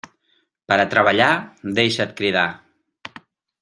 [0.71, 1.29] Per a treballar,
[1.83, 2.51] deixa't cridar.